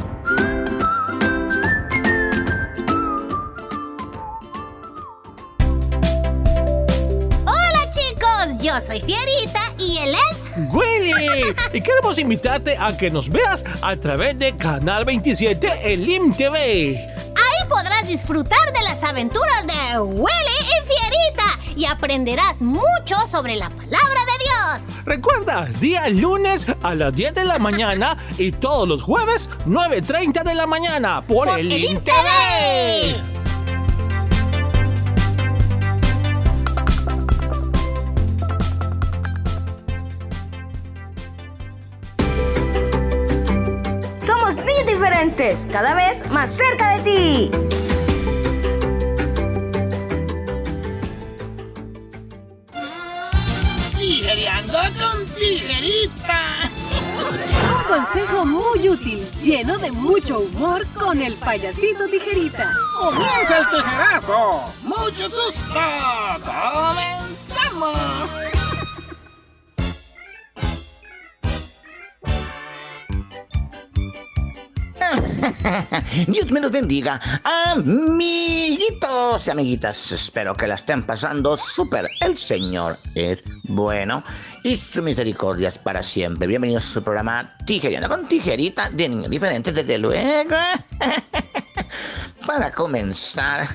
Hola 7.44 7.90
chicos, 7.90 8.62
yo 8.62 8.80
soy 8.80 9.02
Fierita 9.02 9.60
y 9.78 9.98
él 9.98 10.14
es... 10.30 10.42
Willy, 10.72 11.54
y 11.74 11.80
queremos 11.82 12.18
invitarte 12.18 12.78
a 12.78 12.96
que 12.96 13.10
nos 13.10 13.28
veas 13.28 13.62
a 13.82 13.94
través 13.96 14.38
de 14.38 14.56
Canal 14.56 15.04
27 15.04 15.92
en 15.92 16.02
LIM 16.02 16.34
TV. 16.34 16.96
Ahí 17.36 17.68
podrás 17.68 18.08
disfrutar 18.08 18.72
de 18.72 18.82
las 18.84 19.02
aventuras 19.02 19.66
de 19.66 20.00
Willy 20.00 20.26
y 20.62 20.86
Fierita 20.86 21.76
y 21.76 21.84
aprenderás 21.84 22.62
mucho 22.62 23.16
sobre 23.30 23.56
la 23.56 23.68
palabra. 23.68 24.15
Recuerda, 25.06 25.66
día 25.78 26.08
lunes 26.08 26.66
a 26.82 26.96
las 26.96 27.14
10 27.14 27.34
de 27.34 27.44
la 27.44 27.60
mañana 27.60 28.16
y 28.38 28.50
todos 28.50 28.88
los 28.88 29.04
jueves 29.04 29.48
9.30 29.64 30.42
de 30.42 30.54
la 30.56 30.66
mañana 30.66 31.22
por, 31.24 31.48
el 31.48 31.68
LIM 31.68 32.00
TV. 32.00 32.12
Somos 44.18 44.56
niños 44.56 44.86
diferentes, 44.88 45.56
cada 45.70 45.94
vez 45.94 46.28
más 46.32 46.52
cerca 46.52 46.96
de 46.96 47.02
ti. 47.04 47.65
Tijerita. 55.56 56.70
Un 57.76 57.84
consejo 57.84 58.44
muy 58.44 58.88
útil, 58.88 59.26
lleno 59.42 59.78
de 59.78 59.90
mucho 59.90 60.40
humor 60.40 60.86
con 60.88 61.20
el 61.20 61.34
payasito 61.34 62.06
tijerita. 62.08 62.70
¡Comienza 62.98 63.58
el 63.58 63.66
tijerazo! 63.70 64.64
¡Mucho 64.82 65.30
susto! 65.30 65.80
¡Comenzamos! 66.44 67.15
Dios 76.26 76.50
me 76.50 76.60
los 76.60 76.72
bendiga. 76.72 77.20
Amiguitos 77.44 79.46
y 79.46 79.50
amiguitas, 79.50 80.12
espero 80.12 80.56
que 80.56 80.66
la 80.66 80.74
estén 80.74 81.04
pasando 81.04 81.56
súper. 81.56 82.08
El 82.20 82.36
Señor 82.36 82.96
es 83.14 83.42
bueno 83.64 84.22
y 84.64 84.76
su 84.76 85.02
misericordia 85.02 85.68
es 85.68 85.78
para 85.78 86.02
siempre. 86.02 86.48
Bienvenidos 86.48 86.84
a 86.84 86.94
su 86.94 87.02
programa 87.02 87.56
Tijeriana 87.64 88.08
con 88.08 88.26
tijerita 88.26 88.90
de 88.90 89.08
niños 89.08 89.30
diferentes, 89.30 89.74
desde 89.74 89.98
luego. 89.98 90.56
Para 92.46 92.72
comenzar, 92.72 93.66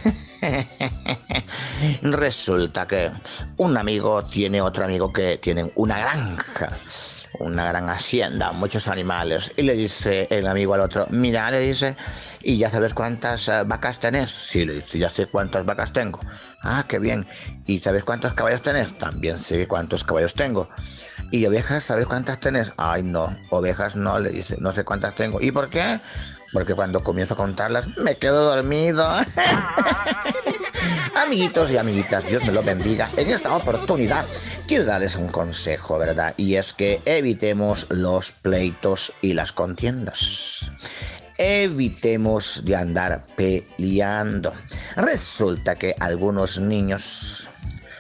resulta 2.02 2.88
que 2.88 3.12
un 3.58 3.78
amigo 3.78 4.24
tiene 4.24 4.62
otro 4.62 4.86
amigo 4.86 5.12
que 5.12 5.38
tienen 5.38 5.72
una 5.76 5.98
granja 5.98 6.70
una 7.42 7.66
gran 7.66 7.90
hacienda, 7.90 8.52
muchos 8.52 8.88
animales. 8.88 9.52
Y 9.58 9.64
le 9.64 9.74
dice 9.74 10.28
el 10.30 10.48
amigo 10.48 10.74
al 10.74 10.82
otro, 10.82 11.08
mira, 11.10 11.52
le 11.52 11.60
dice, 11.60 11.96
¿y 12.42 12.58
ya 12.58 12.70
sabes 12.70 12.94
cuántas 12.94 13.48
uh, 13.48 13.66
vacas 13.66 14.00
tenés? 14.00 14.30
Sí, 14.30 14.66
le 14.66 14.76
dice, 14.76 15.00
ya 15.00 15.10
sé 15.10 15.28
cuántas 15.28 15.66
vacas 15.66 15.94
tengo. 15.94 16.20
Ah, 16.62 16.86
qué 16.88 17.00
bien. 17.00 17.28
¿Y 17.66 17.80
sabes 17.80 18.04
cuántos 18.04 18.34
caballos 18.34 18.62
tenés? 18.62 18.98
También 18.98 19.38
sé 19.38 19.68
cuántos 19.68 20.04
caballos 20.04 20.34
tengo. 20.34 20.70
¿Y 21.32 21.46
ovejas, 21.46 21.84
sabes 21.84 22.08
cuántas 22.08 22.40
tenés? 22.40 22.74
Ay, 22.78 23.04
no, 23.04 23.36
ovejas 23.50 23.96
no, 23.96 24.20
le 24.20 24.30
dice, 24.30 24.58
no 24.60 24.72
sé 24.72 24.84
cuántas 24.84 25.16
tengo. 25.16 25.42
¿Y 25.42 25.52
por 25.52 25.70
qué? 25.70 26.00
Porque 26.54 26.74
cuando 26.76 27.04
comienzo 27.04 27.34
a 27.34 27.38
contarlas 27.38 27.98
me 27.98 28.16
quedo 28.16 28.44
dormido. 28.44 29.08
Amiguitos 31.16 31.72
y 31.72 31.78
amiguitas, 31.78 32.28
Dios 32.28 32.44
me 32.46 32.52
lo 32.52 32.64
bendiga. 32.64 33.10
En 33.18 33.30
esta 33.30 33.56
oportunidad 33.56 34.26
quiero 34.68 34.86
darles 34.86 35.16
un 35.16 35.28
consejo, 35.28 35.98
¿verdad? 35.98 36.34
Y 36.38 36.56
es 36.56 36.74
que 36.74 37.02
evitemos 37.06 37.88
los 37.90 38.32
pleitos 38.32 39.12
y 39.22 39.34
las 39.34 39.52
contiendas. 39.52 40.72
Evitemos 41.38 42.64
de 42.66 42.76
andar 42.76 43.26
peleando. 43.36 44.54
Resulta 44.96 45.76
que 45.76 45.96
algunos 46.00 46.60
niños 46.60 47.50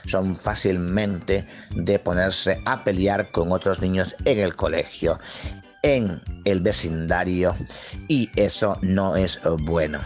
son 0.05 0.36
fácilmente 0.36 1.46
de 1.72 2.00
ponerse 2.00 2.62
a 2.65 2.84
pelear 2.84 3.31
con 3.31 3.51
otros 3.51 3.81
niños 3.81 4.15
en 4.25 4.39
el 4.39 4.55
colegio. 4.55 5.20
En 5.83 6.21
el 6.45 6.61
vecindario 6.61 7.55
y 8.07 8.29
eso 8.35 8.77
no 8.81 9.15
es 9.15 9.41
bueno. 9.59 10.00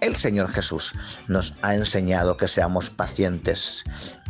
El 0.00 0.16
Señor 0.16 0.48
Jesús 0.50 0.94
nos 1.28 1.54
ha 1.62 1.74
enseñado 1.74 2.36
que 2.36 2.48
seamos 2.48 2.90
pacientes 2.90 3.84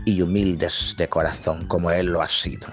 y 0.05 0.21
humildes 0.23 0.95
de 0.99 1.09
corazón 1.09 1.67
como 1.69 1.91
Él 1.91 2.07
lo 2.07 2.23
ha 2.23 2.29
sido. 2.29 2.67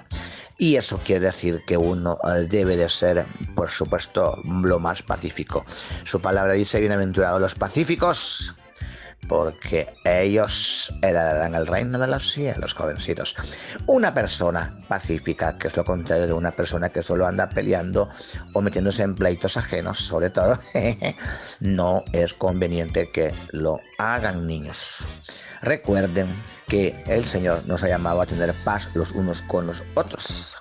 Y 0.57 0.75
eso 0.75 0.99
quiere 1.03 1.27
decir 1.27 1.61
que 1.67 1.77
uno 1.77 2.17
eh, 2.23 2.47
debe 2.49 2.75
de 2.75 2.89
ser, 2.89 3.25
por 3.55 3.69
supuesto, 3.69 4.41
lo 4.45 4.79
más 4.79 5.03
pacífico. 5.03 5.63
Su 6.03 6.19
palabra 6.19 6.53
dice, 6.53 6.79
bienaventurados 6.79 7.39
los 7.39 7.53
pacíficos, 7.53 8.55
porque 9.27 9.93
ellos 10.05 10.93
heredarán 11.01 11.55
el 11.55 11.67
reino 11.67 11.99
de 11.99 12.07
los 12.07 12.31
cielos, 12.31 12.73
jovencitos. 12.73 13.35
Una 13.85 14.13
persona 14.13 14.77
pacífica, 14.87 15.57
que 15.57 15.67
es 15.67 15.77
lo 15.77 15.83
contrario 15.83 16.27
de 16.27 16.33
una 16.33 16.51
persona 16.51 16.89
que 16.89 17.01
solo 17.01 17.27
anda 17.27 17.49
peleando 17.49 18.09
o 18.53 18.61
metiéndose 18.61 19.03
en 19.03 19.15
pleitos 19.15 19.57
ajenos, 19.57 19.97
sobre 19.97 20.29
todo, 20.29 20.57
no 21.59 22.03
es 22.13 22.33
conveniente 22.33 23.09
que 23.09 23.33
lo 23.51 23.79
hagan 23.97 24.47
niños. 24.47 25.05
Recuerden 25.61 26.27
que 26.67 26.95
el 27.07 27.25
Señor 27.25 27.65
nos 27.65 27.83
ha 27.83 27.89
llamado 27.89 28.21
a 28.21 28.25
tener 28.25 28.53
paz 28.63 28.89
los 28.93 29.11
unos 29.11 29.41
con 29.41 29.67
los 29.67 29.83
otros. 29.95 30.57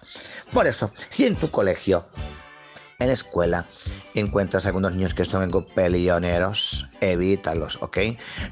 Por 0.52 0.66
eso, 0.66 0.90
si 1.10 1.26
en 1.26 1.36
tu 1.36 1.50
colegio 1.50 2.06
en 2.98 3.08
la 3.08 3.12
escuela 3.12 3.64
encuentras 4.14 4.66
algunos 4.66 4.92
niños 4.92 5.14
que 5.14 5.24
son 5.24 5.50
peleoneros, 5.74 6.88
evítalos, 7.00 7.82
¿ok? 7.82 7.98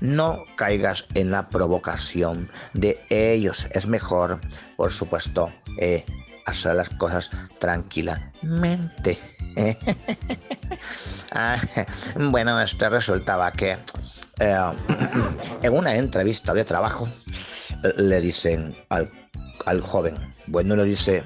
No 0.01 0.45
caigas 0.57 1.07
en 1.15 1.31
la 1.31 1.49
provocación 1.49 2.49
de 2.73 3.01
ellos. 3.11 3.67
Es 3.73 3.87
mejor, 3.87 4.41
por 4.77 4.93
supuesto, 4.93 5.53
eh, 5.79 6.05
hacer 6.47 6.75
las 6.75 6.91
cosas 6.91 7.31
tranquilamente. 7.59 9.19
Ah, 11.31 11.57
bueno, 12.17 12.61
esto 12.61 12.89
resultaba 12.91 13.51
que 13.53 13.79
eh, 14.41 14.73
en 15.63 15.73
una 15.73 15.97
entrevista 15.97 16.53
de 16.55 16.65
trabajo 16.65 17.09
le 17.97 18.21
dicen 18.21 18.77
al, 18.89 19.11
al 19.65 19.81
joven, 19.81 20.17
bueno, 20.49 20.77
le 20.77 20.85
dice, 20.85 21.25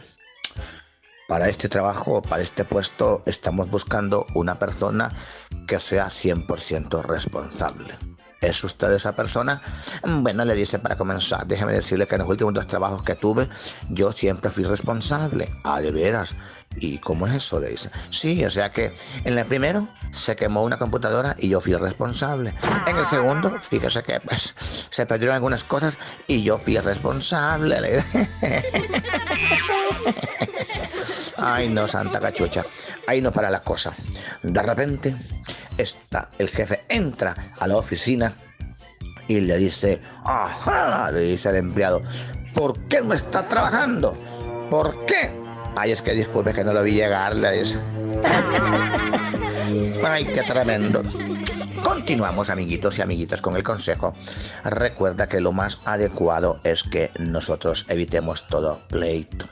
para 1.28 1.48
este 1.50 1.68
trabajo, 1.68 2.22
para 2.22 2.42
este 2.42 2.64
puesto, 2.64 3.22
estamos 3.26 3.70
buscando 3.70 4.26
una 4.32 4.58
persona 4.58 5.12
que 5.66 5.78
sea 5.78 6.06
100% 6.06 7.02
responsable. 7.02 7.98
¿Es 8.40 8.64
usted 8.64 8.92
esa 8.92 9.14
persona? 9.14 9.60
Bueno, 10.02 10.44
le 10.44 10.54
dice 10.54 10.78
para 10.78 10.96
comenzar, 10.96 11.46
déjeme 11.46 11.74
decirle 11.74 12.06
que 12.06 12.14
en 12.14 12.20
los 12.20 12.30
últimos 12.30 12.54
dos 12.54 12.66
trabajos 12.66 13.02
que 13.02 13.14
tuve, 13.14 13.46
yo 13.90 14.10
siempre 14.10 14.50
fui 14.50 14.64
responsable. 14.64 15.50
Ah, 15.64 15.82
de 15.82 15.90
veras. 15.90 16.34
¿Y 16.76 16.98
cómo 16.98 17.26
es 17.26 17.34
eso? 17.34 17.60
Le 17.60 17.70
dice. 17.70 17.90
Sí, 18.10 18.42
o 18.44 18.50
sea 18.50 18.70
que 18.70 18.94
en 19.24 19.36
el 19.36 19.44
primero 19.46 19.86
se 20.12 20.34
quemó 20.34 20.62
una 20.62 20.78
computadora 20.78 21.36
y 21.38 21.48
yo 21.50 21.60
fui 21.60 21.74
responsable. 21.74 22.54
En 22.86 22.96
el 22.96 23.06
segundo, 23.06 23.50
fíjese 23.60 24.02
que 24.02 24.20
pues, 24.20 24.54
se 24.88 25.04
perdieron 25.04 25.34
algunas 25.34 25.64
cosas 25.64 25.98
y 26.26 26.42
yo 26.42 26.56
fui 26.56 26.78
responsable. 26.78 28.02
Ay, 31.38 31.68
no, 31.68 31.86
Santa 31.86 32.20
Cachucha. 32.20 32.64
Ahí 33.06 33.20
no 33.20 33.32
para 33.32 33.50
la 33.50 33.60
cosa. 33.60 33.92
De 34.42 34.62
repente, 34.62 35.14
está, 35.76 36.30
el 36.38 36.48
jefe 36.48 36.84
entra 36.88 37.34
a 37.58 37.66
la 37.66 37.76
oficina 37.76 38.34
y 39.28 39.40
le 39.40 39.56
dice, 39.58 40.00
ajá, 40.24 41.12
le 41.12 41.20
dice 41.20 41.48
al 41.50 41.56
empleado, 41.56 42.02
¿por 42.54 42.78
qué 42.88 43.02
no 43.02 43.14
está 43.14 43.46
trabajando? 43.46 44.14
¿Por 44.70 45.06
qué? 45.06 45.30
Ay, 45.76 45.92
es 45.92 46.02
que 46.02 46.12
disculpe 46.12 46.52
que 46.52 46.64
no 46.64 46.72
lo 46.72 46.82
vi 46.82 46.94
llegar, 46.94 47.36
le 47.36 47.58
dice. 47.58 47.78
Ay, 50.04 50.24
qué 50.24 50.42
tremendo. 50.42 51.02
Continuamos, 51.82 52.50
amiguitos 52.50 52.98
y 52.98 53.02
amiguitas, 53.02 53.40
con 53.40 53.54
el 53.56 53.62
consejo. 53.62 54.12
Recuerda 54.64 55.28
que 55.28 55.40
lo 55.40 55.52
más 55.52 55.80
adecuado 55.84 56.58
es 56.64 56.82
que 56.82 57.10
nosotros 57.18 57.86
evitemos 57.88 58.48
todo 58.48 58.80
pleito. 58.88 59.46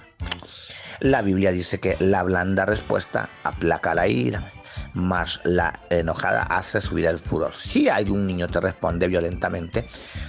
La 1.00 1.23
Biblia 1.23 1.53
dice 1.53 1.79
que 1.79 1.97
la 2.00 2.23
blanda 2.23 2.65
respuesta 2.65 3.29
aplaca 3.45 3.95
la 3.95 4.09
ira, 4.09 4.50
más 4.95 5.41
la 5.45 5.79
enojada 5.91 6.43
hace 6.43 6.81
subir 6.81 7.07
el 7.07 7.19
furor. 7.19 7.53
Si 7.53 7.88
un 8.09 8.27
niño 8.27 8.49
te 8.49 8.61
responde 8.61 9.09
violentamente, 9.09 9.87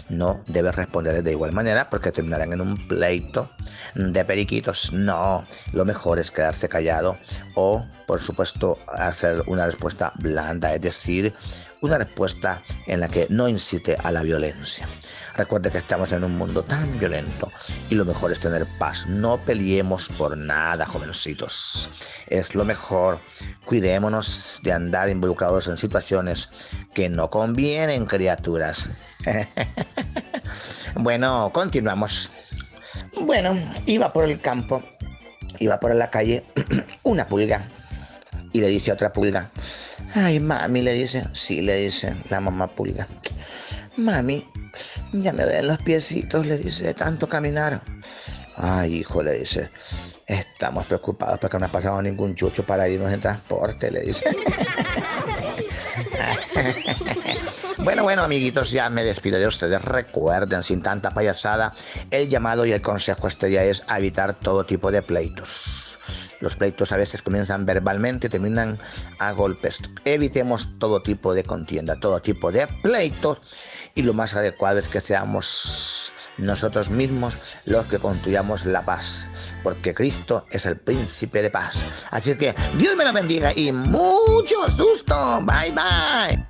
no 0.09 0.41
debes 0.47 0.75
responder 0.75 1.23
de 1.23 1.31
igual 1.31 1.53
manera 1.53 1.89
porque 1.89 2.11
terminarán 2.11 2.53
en 2.53 2.61
un 2.61 2.77
pleito 2.87 3.49
de 3.95 4.25
periquitos. 4.25 4.91
No, 4.91 5.45
lo 5.73 5.85
mejor 5.85 6.19
es 6.19 6.31
quedarse 6.31 6.67
callado 6.67 7.17
o, 7.55 7.85
por 8.05 8.19
supuesto, 8.19 8.79
hacer 8.87 9.43
una 9.47 9.65
respuesta 9.65 10.11
blanda, 10.15 10.73
es 10.73 10.81
decir, 10.81 11.33
una 11.81 11.97
respuesta 11.97 12.63
en 12.85 12.99
la 12.99 13.07
que 13.07 13.27
no 13.29 13.47
incite 13.47 13.97
a 14.03 14.11
la 14.11 14.21
violencia. 14.21 14.87
Recuerde 15.35 15.69
que 15.69 15.77
estamos 15.77 16.11
en 16.13 16.23
un 16.23 16.35
mundo 16.35 16.63
tan 16.63 16.97
violento 16.99 17.51
y 17.89 17.95
lo 17.95 18.05
mejor 18.05 18.31
es 18.31 18.39
tener 18.39 18.65
paz. 18.79 19.05
No 19.07 19.37
peleemos 19.37 20.09
por 20.09 20.35
nada, 20.35 20.85
jovencitos. 20.85 21.89
Es 22.27 22.55
lo 22.55 22.65
mejor. 22.65 23.19
Cuidémonos 23.65 24.59
de 24.63 24.73
andar 24.73 25.09
involucrados 25.09 25.67
en 25.67 25.77
situaciones 25.77 26.49
que 26.93 27.09
no 27.09 27.29
convienen, 27.29 28.07
criaturas. 28.07 28.89
bueno, 30.95 31.51
continuamos. 31.53 32.31
Bueno, 33.21 33.55
iba 33.85 34.11
por 34.11 34.23
el 34.23 34.39
campo, 34.39 34.81
iba 35.59 35.79
por 35.79 35.93
la 35.93 36.09
calle 36.09 36.43
una 37.03 37.27
pulga 37.27 37.67
y 38.53 38.61
le 38.61 38.67
dice 38.67 38.91
a 38.91 38.95
otra 38.95 39.13
pulga, 39.13 39.51
ay 40.17 40.39
mami, 40.39 40.81
le 40.81 40.93
dice, 40.93 41.25
sí, 41.33 41.61
le 41.61 41.75
dice 41.77 42.15
la 42.29 42.39
mamá 42.41 42.67
pulga, 42.67 43.07
mami, 43.97 44.45
ya 45.13 45.31
me 45.33 45.45
ven 45.45 45.67
los 45.67 45.79
piecitos, 45.79 46.45
le 46.45 46.57
dice, 46.57 46.85
de 46.85 46.93
tanto 46.93 47.27
caminar. 47.27 47.81
Ay, 48.59 48.95
hijo, 48.95 49.21
le 49.21 49.33
dice, 49.33 49.69
estamos 50.25 50.87
preocupados 50.87 51.37
porque 51.37 51.59
no 51.59 51.67
ha 51.67 51.69
pasado 51.69 52.01
ningún 52.01 52.33
chucho 52.33 52.63
para 52.63 52.89
irnos 52.89 53.13
en 53.13 53.19
transporte, 53.19 53.91
le 53.91 54.01
dice. 54.01 54.25
bueno, 57.77 58.01
bueno, 58.01 58.23
amiguitos, 58.23 58.71
ya 58.71 58.89
me 58.89 59.03
despido 59.03 59.37
de 59.37 59.45
ustedes. 59.45 59.79
Recuerden, 59.83 60.63
sin 60.63 60.81
tanta 60.81 61.11
payasada, 61.11 61.71
el 62.09 62.27
llamado 62.27 62.65
y 62.65 62.71
el 62.71 62.81
consejo 62.81 63.27
este 63.27 63.45
día 63.47 63.63
es 63.63 63.85
evitar 63.95 64.33
todo 64.33 64.65
tipo 64.65 64.91
de 64.91 65.03
pleitos. 65.03 65.86
Los 66.39 66.55
pleitos 66.55 66.91
a 66.91 66.97
veces 66.97 67.21
comienzan 67.21 67.65
verbalmente 67.65 68.27
y 68.27 68.29
terminan 68.29 68.79
a 69.19 69.31
golpes. 69.31 69.79
Evitemos 70.05 70.77
todo 70.79 71.01
tipo 71.01 71.33
de 71.33 71.43
contienda, 71.43 71.99
todo 71.99 72.21
tipo 72.21 72.51
de 72.51 72.67
pleitos 72.67 73.39
y 73.95 74.03
lo 74.03 74.13
más 74.13 74.35
adecuado 74.35 74.79
es 74.79 74.89
que 74.89 75.01
seamos 75.01 76.13
nosotros 76.37 76.89
mismos 76.89 77.37
los 77.65 77.85
que 77.87 77.97
construyamos 77.99 78.65
la 78.65 78.83
paz, 78.83 79.29
porque 79.63 79.93
Cristo 79.93 80.45
es 80.51 80.65
el 80.65 80.77
príncipe 80.77 81.41
de 81.41 81.49
paz. 81.49 82.05
Así 82.11 82.35
que 82.35 82.53
Dios 82.77 82.95
me 82.95 83.05
lo 83.05 83.13
bendiga 83.13 83.51
y 83.55 83.71
mucho 83.71 84.69
susto. 84.69 85.41
Bye 85.41 85.71
bye. 85.71 86.46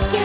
like 0.00 0.14
it. 0.14 0.23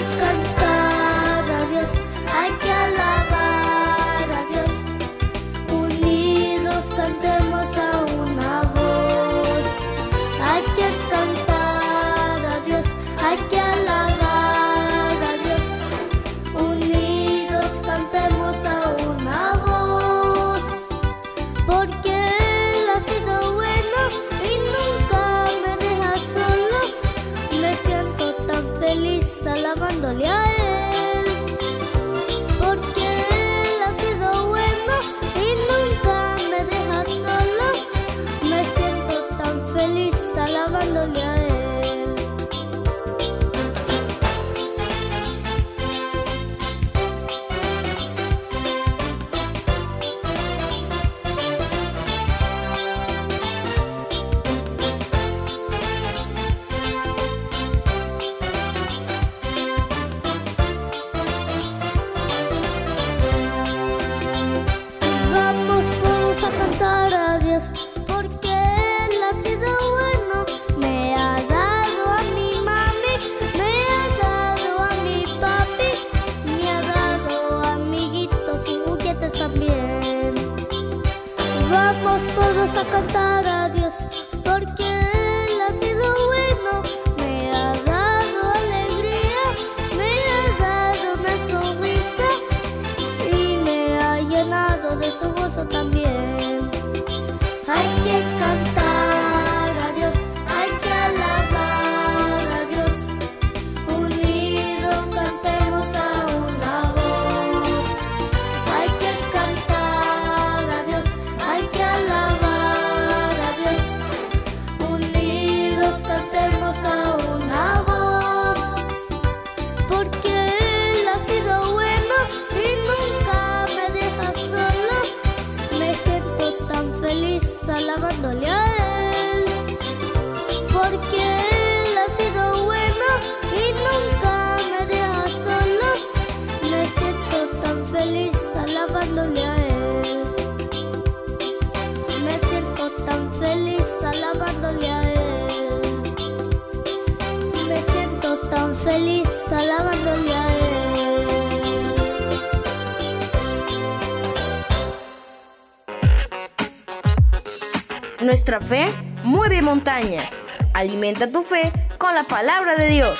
Fe 158.67 158.85
mueve 159.23 159.61
montañas. 159.61 160.31
Alimenta 160.73 161.31
tu 161.31 161.41
fe 161.43 161.71
con 161.97 162.13
la 162.13 162.23
palabra 162.23 162.75
de 162.75 162.89
Dios. 162.89 163.19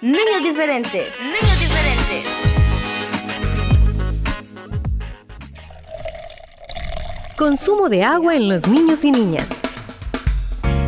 Niños 0.00 0.42
diferentes, 0.42 1.18
niños 1.18 1.60
diferentes. 1.60 2.24
Consumo 7.36 7.88
de 7.88 8.04
agua 8.04 8.36
en 8.36 8.48
los 8.48 8.68
niños 8.68 9.04
y 9.04 9.10
niñas. 9.10 9.48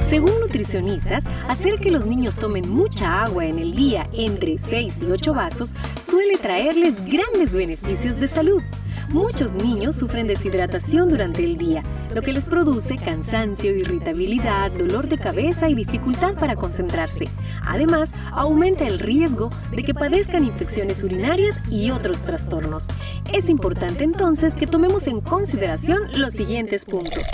Según 0.08 0.38
nutricionistas, 0.40 1.24
hacer 1.48 1.80
que 1.80 1.90
los 1.90 2.06
niños 2.06 2.36
tomen 2.36 2.70
mucha 2.70 3.24
agua 3.24 3.44
en 3.46 3.58
el 3.58 3.74
día, 3.74 4.08
entre 4.12 4.56
6 4.58 4.98
y 5.02 5.10
8 5.10 5.34
vasos, 5.34 5.74
suele 6.00 6.38
traerles 6.38 6.94
grandes 7.04 7.52
beneficios 7.52 8.20
de 8.20 8.28
salud. 8.28 8.62
Muchos 9.08 9.54
niños 9.54 9.96
sufren 9.96 10.28
deshidratación 10.28 11.08
durante 11.08 11.42
el 11.42 11.56
día, 11.56 11.82
lo 12.16 12.22
que 12.22 12.32
les 12.32 12.46
produce 12.46 12.96
cansancio, 12.96 13.76
irritabilidad, 13.76 14.70
dolor 14.70 15.06
de 15.06 15.18
cabeza 15.18 15.68
y 15.68 15.74
dificultad 15.74 16.32
para 16.36 16.56
concentrarse. 16.56 17.28
Además, 17.60 18.14
aumenta 18.32 18.86
el 18.86 19.00
riesgo 19.00 19.50
de 19.70 19.82
que 19.82 19.92
padezcan 19.92 20.42
infecciones 20.42 21.02
urinarias 21.02 21.60
y 21.70 21.90
otros 21.90 22.22
trastornos. 22.22 22.88
Es 23.34 23.50
importante 23.50 24.02
entonces 24.02 24.54
que 24.54 24.66
tomemos 24.66 25.08
en 25.08 25.20
consideración 25.20 26.04
los 26.18 26.32
siguientes 26.32 26.86
puntos. 26.86 27.24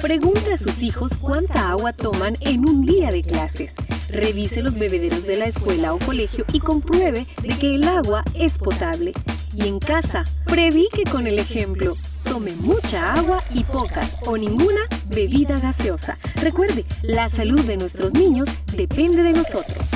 Pregunte 0.00 0.52
a 0.52 0.58
sus 0.58 0.84
hijos 0.84 1.18
cuánta 1.20 1.70
agua 1.70 1.92
toman 1.92 2.36
en 2.42 2.68
un 2.68 2.86
día 2.86 3.10
de 3.10 3.24
clases. 3.24 3.74
Revise 4.08 4.62
los 4.62 4.76
bebederos 4.76 5.26
de 5.26 5.34
la 5.34 5.46
escuela 5.46 5.94
o 5.94 5.98
colegio 5.98 6.44
y 6.52 6.60
compruebe 6.60 7.26
de 7.42 7.58
que 7.58 7.74
el 7.74 7.88
agua 7.88 8.22
es 8.34 8.56
potable. 8.56 9.14
Y 9.52 9.66
en 9.66 9.80
casa, 9.80 10.24
predique 10.46 11.02
con 11.10 11.26
el 11.26 11.40
ejemplo. 11.40 11.96
Tome 12.34 12.50
mucha 12.62 13.14
agua 13.14 13.44
y 13.54 13.62
pocas 13.62 14.16
o 14.26 14.36
ninguna 14.36 14.80
bebida 15.06 15.56
gaseosa. 15.60 16.18
Recuerde, 16.34 16.84
la 17.02 17.28
salud 17.28 17.60
de 17.60 17.76
nuestros 17.76 18.12
niños 18.12 18.48
depende 18.76 19.22
de 19.22 19.32
nosotros. 19.32 19.90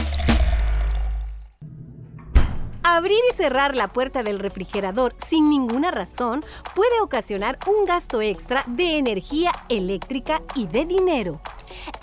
Abrir 2.85 3.19
y 3.33 3.35
cerrar 3.35 3.75
la 3.75 3.89
puerta 3.89 4.23
del 4.23 4.39
refrigerador 4.39 5.17
sin 5.29 5.51
ninguna 5.51 5.91
razón 5.91 6.45
puede 6.77 7.01
ocasionar 7.03 7.59
un 7.67 7.85
gasto 7.85 8.23
extra 8.23 8.63
de 8.69 8.99
energía 8.99 9.51
eléctrica 9.69 10.41
y 10.55 10.69
de 10.69 10.85
dinero. 10.85 11.41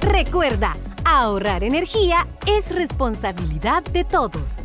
Recuerda, 0.00 0.74
ahorrar 1.04 1.62
energía 1.62 2.26
es 2.46 2.74
responsabilidad 2.74 3.82
de 3.84 4.04
todos. 4.04 4.64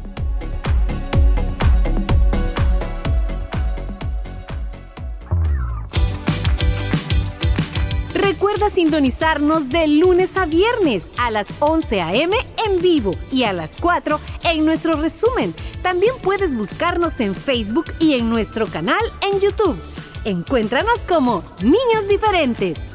Recuerda 8.13 8.69
sintonizarnos 8.69 9.69
de 9.69 9.87
lunes 9.87 10.37
a 10.37 10.45
viernes 10.45 11.11
a 11.17 11.31
las 11.31 11.47
11 11.59 12.01
a.m. 12.01 12.35
en 12.65 12.81
vivo 12.81 13.11
y 13.31 13.43
a 13.43 13.53
las 13.53 13.75
4 13.79 14.19
en 14.45 14.65
nuestro 14.65 14.93
resumen. 14.93 15.53
También 15.83 16.13
puedes 16.21 16.55
buscarnos 16.55 17.19
en 17.19 17.35
Facebook 17.35 17.85
y 17.99 18.13
en 18.13 18.29
nuestro 18.29 18.67
canal 18.67 19.03
en 19.21 19.39
YouTube. 19.39 19.77
Encuéntranos 20.23 21.05
como 21.05 21.43
Niños 21.61 22.07
Diferentes. 22.09 22.94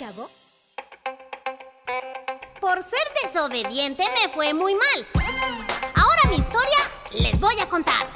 cabo? 0.00 0.30
Por 2.58 2.82
ser 2.82 3.06
desobediente 3.22 4.02
me 4.14 4.32
fue 4.32 4.54
muy 4.54 4.74
mal. 4.74 5.06
Ahora 5.94 6.22
mi 6.30 6.36
historia 6.36 6.78
les 7.12 7.38
voy 7.38 7.54
a 7.60 7.68
contar. 7.68 8.06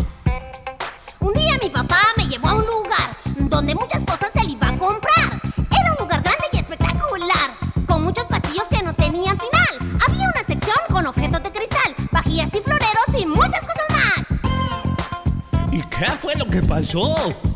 Un 1.20 1.34
día 1.34 1.58
mi 1.60 1.68
papá 1.68 2.00
me 2.16 2.26
llevó 2.26 2.48
a 2.48 2.54
un 2.54 2.64
lugar 2.64 3.16
donde 3.36 3.74
muchas 3.74 4.02
cosas 4.02 4.30
se 4.32 4.44
le 4.44 4.52
iba 4.52 4.68
a 4.68 4.78
comprar. 4.78 5.42
Era 5.78 5.92
un 5.92 5.98
lugar 5.98 6.22
grande 6.22 6.46
y 6.52 6.58
espectacular, 6.58 7.50
con 7.86 8.02
muchos 8.02 8.24
pasillos 8.24 8.64
que 8.70 8.82
no 8.82 8.94
tenían 8.94 9.38
final. 9.38 9.98
Había 10.08 10.26
una 10.34 10.46
sección 10.46 10.78
con 10.90 11.06
objetos 11.06 11.42
de 11.42 11.52
cristal, 11.52 11.94
vajillas 12.10 12.48
y 12.54 12.60
floreros 12.60 13.08
y 13.18 13.26
muchas 13.26 13.60
cosas 13.60 13.88
más. 13.90 15.70
¿Y 15.70 15.82
qué 15.82 16.06
fue 16.22 16.34
lo 16.36 16.46
que 16.46 16.62
pasó? 16.62 17.53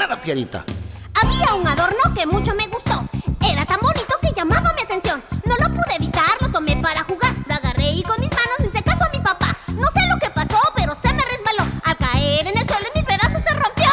Nada, 0.00 0.16
Fierita. 0.16 0.64
Había 1.22 1.54
un 1.54 1.68
adorno 1.68 2.14
que 2.14 2.26
mucho 2.26 2.54
me 2.54 2.66
gustó. 2.68 3.04
Era 3.42 3.66
tan 3.66 3.78
bonito 3.82 4.14
que 4.22 4.32
llamaba 4.34 4.72
mi 4.72 4.80
atención. 4.80 5.22
No 5.44 5.54
lo 5.56 5.66
pude 5.74 5.94
evitar, 5.96 6.24
lo 6.40 6.48
tomé 6.48 6.74
para 6.76 7.04
jugar. 7.04 7.34
Lo 7.46 7.54
agarré 7.54 7.90
y 7.90 8.02
con 8.02 8.18
mis 8.18 8.30
manos 8.30 8.56
le 8.60 8.66
hice 8.68 8.82
caso 8.82 9.04
a 9.04 9.10
mi 9.10 9.18
papá. 9.18 9.54
No 9.68 9.86
sé 9.88 10.00
lo 10.10 10.18
que 10.18 10.30
pasó, 10.30 10.58
pero 10.74 10.94
se 10.94 11.12
me 11.12 11.22
resbaló. 11.22 11.70
Al 11.84 11.96
caer 11.98 12.46
en 12.46 12.56
el 12.56 12.66
suelo 12.66 12.86
y 12.94 12.98
mi 12.98 13.04
pedazo 13.04 13.38
se 13.46 13.54
rompió. 13.54 13.90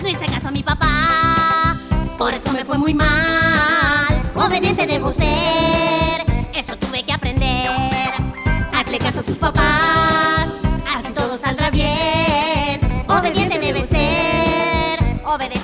No 0.00 0.08
hice 0.08 0.26
caso 0.26 0.48
a 0.48 0.52
mi 0.52 0.62
papá. 0.62 1.76
Por 2.16 2.32
eso 2.32 2.52
me 2.52 2.64
fue 2.64 2.78
muy 2.78 2.94
mal. 2.94 4.30
Obediente 4.36 4.86
debo 4.86 5.12
ser. 5.12 6.24
Eso 6.54 6.76
tuve 6.76 7.02
que 7.02 7.12
aprender. 7.12 7.72
Hazle 8.72 8.98
caso 8.98 9.18
a 9.18 9.22
tus 9.24 9.36
papás. 9.36 9.93
Ser. 15.38 15.63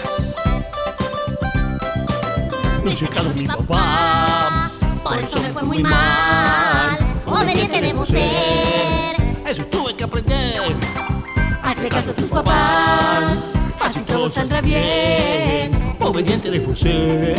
No 2.83 2.91
hice 2.91 3.07
caso 3.07 3.29
a 3.29 3.33
mi 3.33 3.47
papá. 3.47 4.71
Por 5.03 5.19
eso 5.19 5.39
me 5.41 5.49
fue 5.49 5.63
muy 5.63 5.83
mal. 5.83 6.97
Obediente 7.25 7.79
debo 7.79 8.03
ser. 8.03 9.15
Eso 9.45 9.65
tuve 9.65 9.95
que 9.95 10.03
aprender. 10.03 10.75
Hazle 11.61 11.89
caso 11.89 12.11
a 12.11 12.13
tus 12.13 12.29
papás. 12.29 13.37
Así 13.79 13.99
todo 14.01 14.31
saldrá 14.31 14.61
bien. 14.61 15.71
Obediente 15.99 16.49
debo 16.49 16.75
ser. 16.75 17.37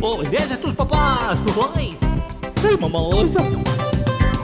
Obedece 0.00 0.54
a 0.54 0.60
tus 0.60 0.72
papás. 0.74 1.38
Ay, 1.76 1.96
ay 2.68 2.76
mamosa. 2.76 3.42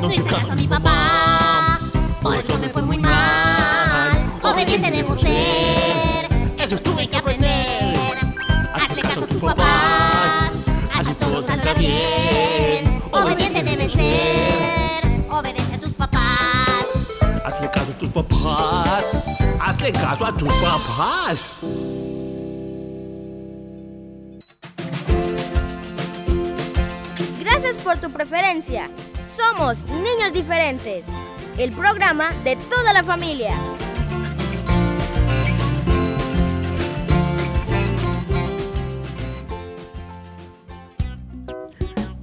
No 0.00 0.10
hice 0.10 0.22
caso 0.22 0.52
a 0.52 0.54
mi 0.54 0.68
papá. 0.68 1.80
Por 2.22 2.36
eso 2.36 2.56
me 2.58 2.68
fue 2.68 2.82
muy 2.82 2.98
mal. 2.98 4.24
Obediente 4.42 4.90
debo 4.90 5.16
ser. 5.16 6.28
Eso 6.56 6.78
tuve 6.78 7.08
que 7.08 7.16
aprender. 7.16 7.96
Hazle 8.74 9.02
caso 9.02 9.24
a 9.24 9.26
tus 9.26 9.40
papás. 9.40 9.79
Bien. 11.80 13.02
Obediente 13.10 13.64
debe 13.64 13.88
ser. 13.88 15.24
Obedece 15.30 15.74
a 15.74 15.80
tus 15.80 15.92
papás. 15.94 16.20
Hazle 17.44 17.70
caso 17.70 17.90
a 17.90 17.98
tus 17.98 18.10
papás. 18.10 19.04
Hazle 19.60 19.92
caso 19.92 20.26
a 20.26 20.36
tus 20.36 20.52
papás. 20.54 21.56
Gracias 27.40 27.76
por 27.78 27.98
tu 27.98 28.10
preferencia. 28.10 28.90
Somos 29.26 29.84
Niños 29.86 30.32
Diferentes, 30.34 31.06
el 31.56 31.72
programa 31.72 32.30
de 32.44 32.56
toda 32.56 32.92
la 32.92 33.02
familia. 33.02 33.54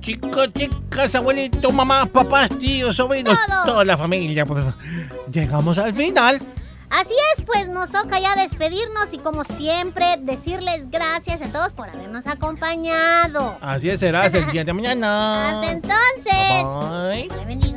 Chicos, 0.07 0.47
chicas, 0.53 1.15
abuelitos, 1.15 1.73
mamás, 1.73 2.07
papás, 2.07 2.49
tíos, 2.57 2.95
sobrinos, 2.95 3.37
Todo. 3.45 3.65
toda 3.65 3.83
la 3.83 3.97
familia. 3.97 4.45
pues, 4.45 4.63
llegamos 5.29 5.77
al 5.79 5.93
final. 5.93 6.39
Así 6.89 7.13
es, 7.35 7.43
pues 7.43 7.67
nos 7.67 7.91
toca 7.91 8.17
ya 8.17 8.33
despedirnos 8.37 9.07
y 9.11 9.17
como 9.17 9.43
siempre 9.43 10.15
decirles 10.21 10.89
gracias 10.89 11.41
a 11.41 11.51
todos 11.51 11.73
por 11.73 11.89
habernos 11.89 12.25
acompañado. 12.25 13.57
Así 13.59 13.89
es, 13.89 13.99
será 13.99 14.21
hasta 14.21 14.37
el 14.37 14.45
día 14.53 14.63
de 14.63 14.71
mañana. 14.71 15.49
Hasta 15.49 15.71
entonces. 15.71 16.63
Bye. 16.63 17.57
Dios 17.57 17.76